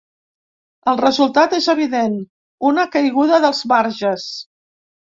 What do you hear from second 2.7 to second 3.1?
una